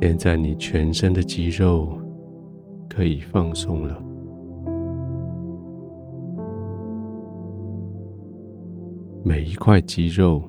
[0.00, 1.88] 现在你全身的肌肉
[2.88, 4.00] 可以放松了，
[9.24, 10.40] 每一块肌肉，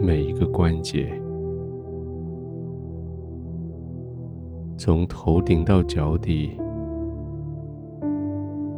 [0.00, 1.10] 每一个关节，
[4.76, 6.50] 从头顶到脚底，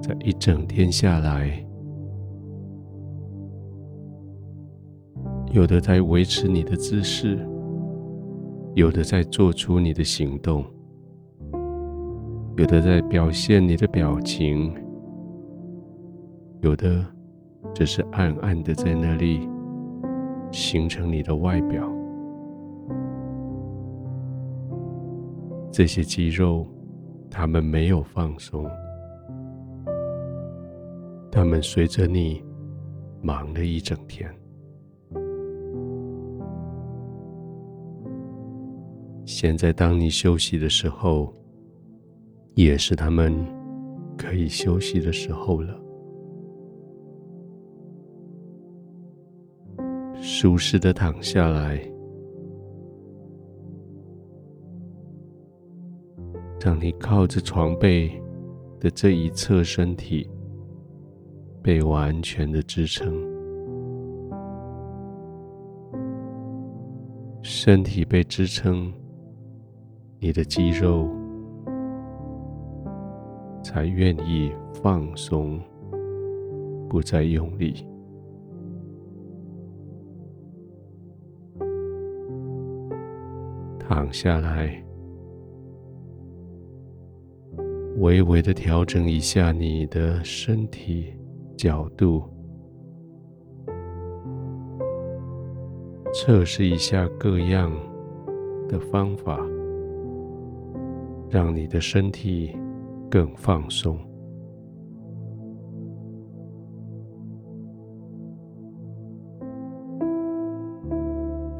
[0.00, 1.62] 在一整天下来，
[5.52, 7.44] 有的在维持你的姿势。
[8.80, 10.64] 有的在做出你的行动，
[12.56, 14.74] 有的在表现你的表情，
[16.62, 17.04] 有的
[17.74, 19.46] 只是暗暗的在那里
[20.50, 21.86] 形成你的外表。
[25.70, 26.66] 这些肌肉，
[27.30, 28.66] 它们没有放松，
[31.30, 32.42] 它们随着你
[33.20, 34.34] 忙了一整天。
[39.32, 41.32] 现在，当你休息的时候，
[42.54, 43.32] 也是他们
[44.18, 45.80] 可以休息的时候了。
[50.20, 51.80] 舒适的躺下来，
[56.60, 58.20] 让你靠着床背
[58.80, 60.28] 的这一侧身体
[61.62, 63.14] 被完全的支撑，
[67.42, 68.92] 身体被支撑。
[70.22, 71.08] 你的肌肉
[73.64, 75.58] 才愿意放松，
[76.90, 77.86] 不再用力。
[83.78, 84.84] 躺下来，
[87.96, 91.14] 微微的调整一下你的身体
[91.56, 92.22] 角度，
[96.12, 97.72] 测试一下各样
[98.68, 99.40] 的方法。
[101.30, 102.56] 让你的身体
[103.08, 103.96] 更放松。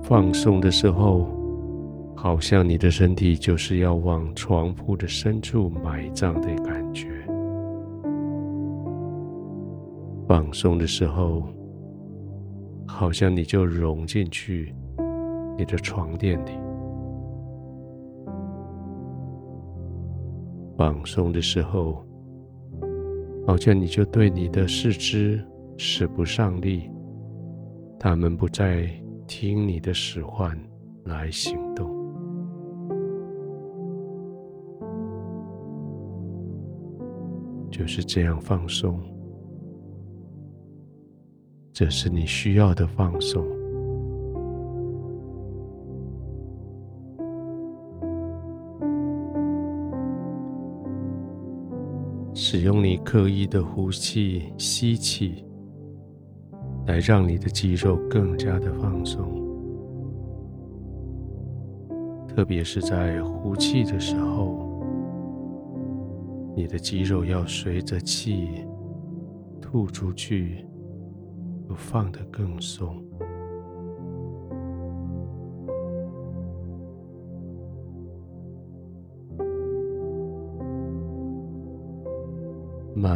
[0.03, 1.29] 放松的时候，
[2.17, 7.07] 好像你的身体就是要往床铺的深处埋葬的感觉。
[10.27, 11.45] 放松的时候，
[12.89, 14.75] 好像你就融进去
[15.57, 16.70] 你的床垫里。
[20.81, 22.03] 放松的时候，
[23.47, 25.39] 好像你就对你的四肢
[25.77, 26.91] 使不上力，
[27.99, 28.89] 他们不再
[29.27, 30.59] 听你的使唤
[31.05, 31.87] 来行动，
[37.71, 38.99] 就是这样放松，
[41.75, 43.47] 这是你需要的放松。
[52.53, 55.45] 使用你刻意的呼气、吸气，
[56.89, 59.25] 来让你的肌肉更加的放松。
[62.27, 64.83] 特别是在呼气的时候，
[66.57, 68.49] 你的肌肉要随着气
[69.61, 70.67] 吐出去，
[71.77, 73.01] 放得更松。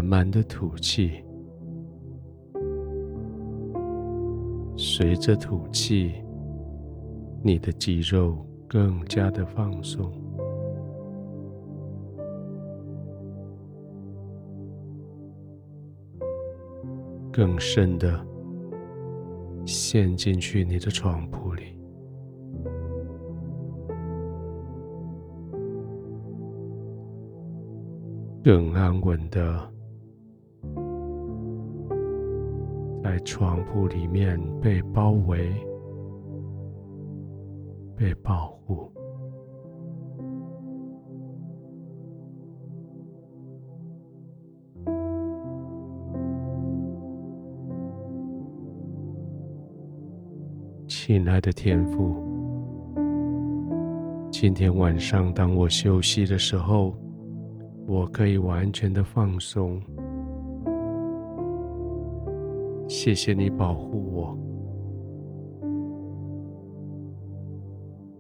[0.04, 1.24] 慢慢的吐气，
[4.76, 6.12] 随着吐气，
[7.42, 8.36] 你的肌肉
[8.68, 10.12] 更加的放松，
[17.32, 18.24] 更深的
[19.64, 21.62] 陷进去你的床铺里。
[28.44, 29.73] 更安稳的，
[33.04, 35.52] 在床铺里面被包围、
[37.94, 38.90] 被保护。
[50.88, 52.16] 亲爱的天父，
[54.30, 56.96] 今天晚上当我休息的时候，
[57.86, 59.78] 我可以完全的放松，
[62.96, 64.38] 谢谢你保护我。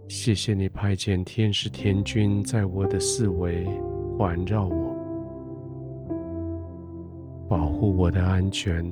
[0.08, 3.64] 谢谢你派遣天使天军在我的四围
[4.18, 4.96] 环绕我
[7.48, 8.84] 保护我的安全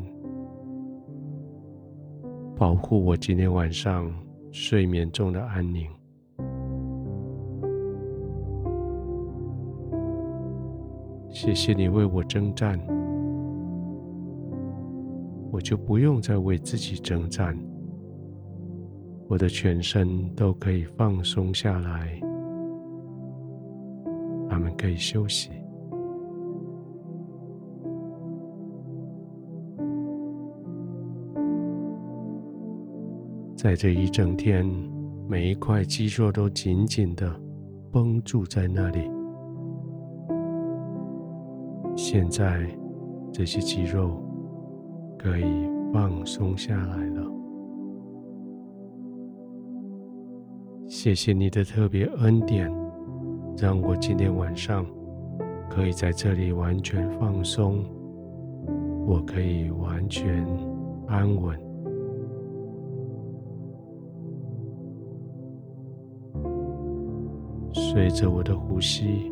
[2.56, 4.08] 保护我今天晚上
[4.52, 5.90] 睡眠中的安宁。
[11.28, 13.01] 谢谢你为我征战。
[15.52, 17.54] 我就不用再为自己征战，
[19.28, 22.18] 我的全身都可以放松下来，
[24.48, 25.50] 他们可以休息。
[33.54, 34.66] 在这一整天，
[35.28, 37.30] 每一块肌肉都紧紧的
[37.92, 39.02] 绷住在那里。
[41.94, 42.66] 现在，
[43.30, 44.18] 这些肌肉
[45.22, 45.44] 可以
[45.92, 47.22] 放松下来了。
[50.88, 52.68] 谢谢你的特别恩典，
[53.56, 54.84] 让我今天晚上
[55.70, 57.84] 可以在这里完全放松，
[59.06, 60.44] 我可以完全
[61.06, 61.56] 安稳。
[67.72, 69.30] 随着我的呼吸。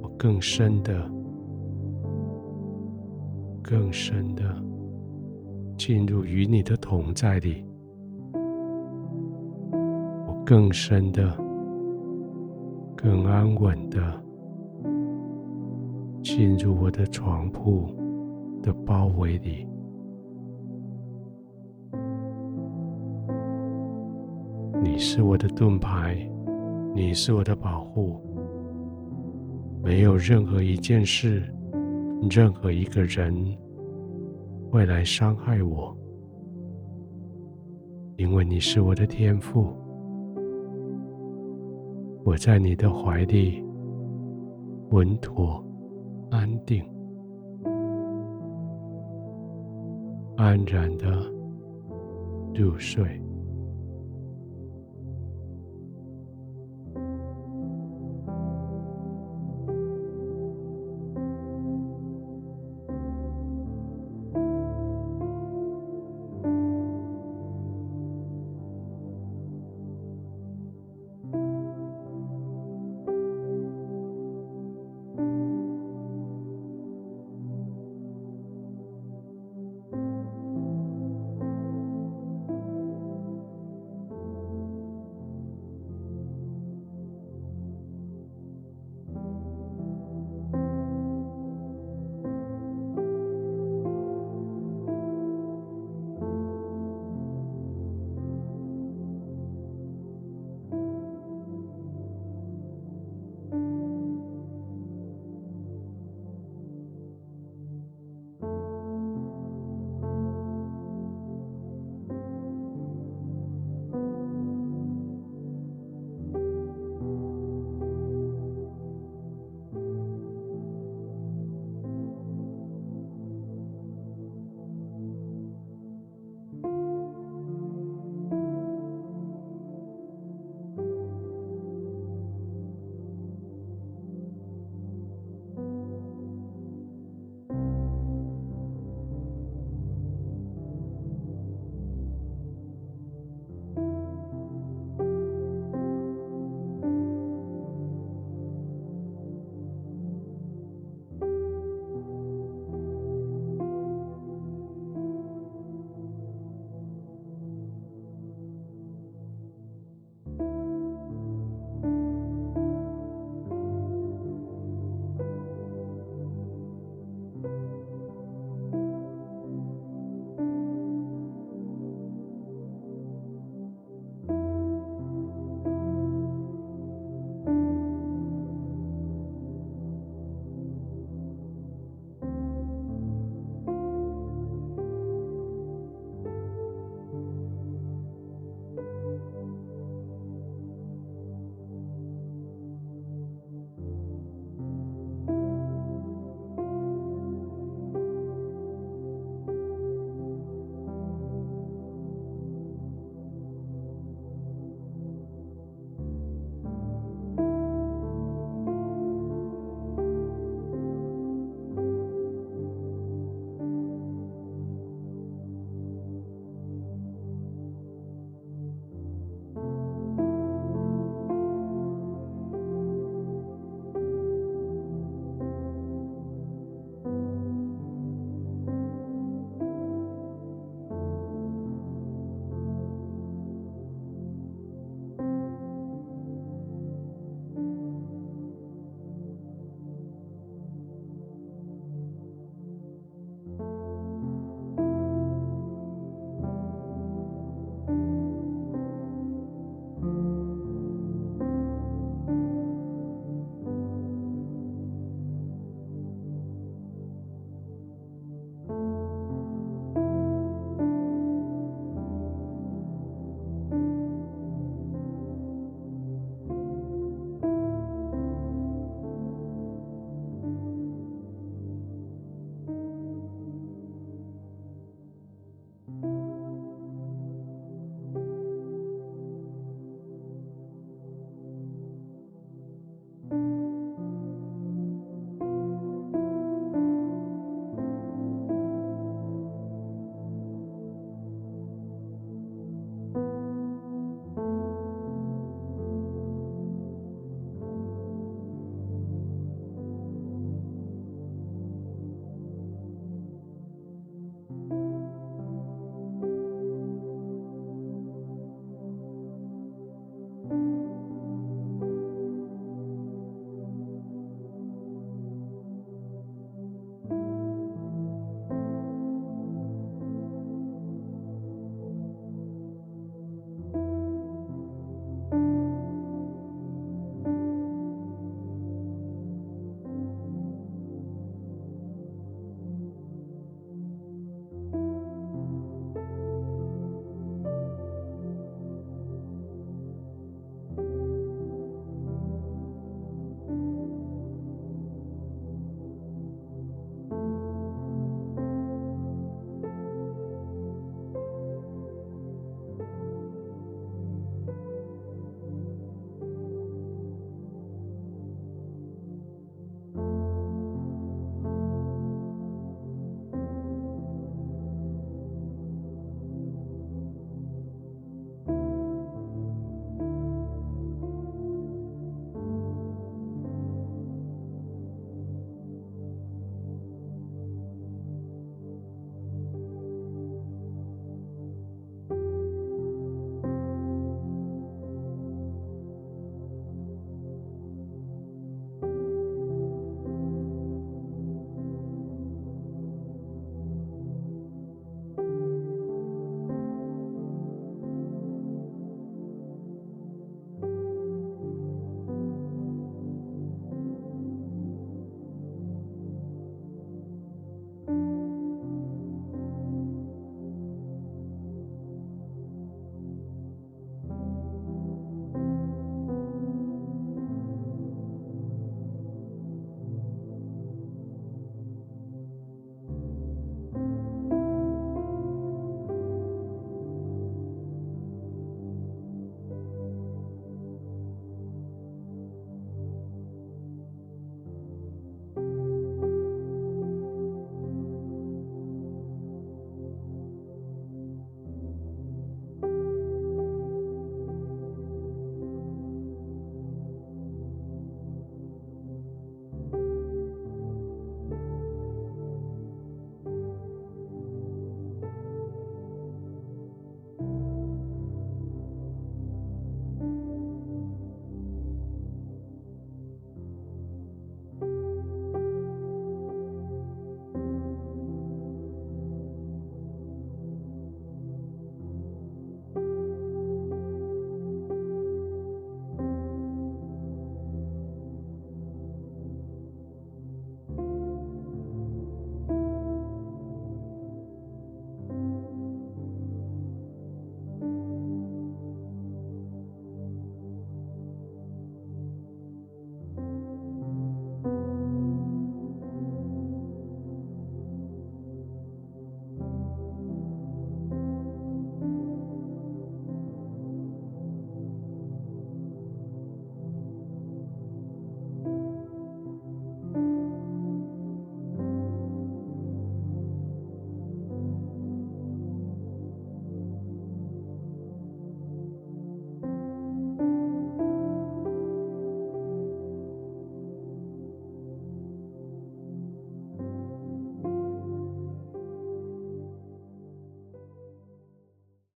[0.00, 1.10] 我更深的、
[3.66, 4.44] 更深的
[5.78, 7.64] 进入与你的同在里，
[10.28, 11.34] 我更深的、
[12.94, 14.22] 更安稳的
[16.22, 17.86] 进入我的床铺
[18.62, 19.66] 的包围里。
[24.82, 26.30] 你是我的盾牌，
[26.94, 28.20] 你是我的保护。
[29.82, 31.42] 没有任何一件事、
[32.28, 33.34] 任何一个人
[34.70, 35.96] 会来伤害我，
[38.16, 39.74] 因为你是我的天赋。
[42.24, 43.62] 我在你的怀里
[44.90, 45.62] 稳妥、
[46.30, 46.82] 安定、
[50.36, 51.06] 安然的
[52.54, 53.23] 入睡。